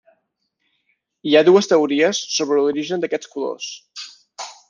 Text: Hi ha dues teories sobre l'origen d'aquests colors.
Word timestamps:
Hi 1.31 1.35
ha 1.39 1.43
dues 1.49 1.69
teories 1.73 2.23
sobre 2.37 2.59
l'origen 2.63 3.05
d'aquests 3.05 3.33
colors. 3.37 3.71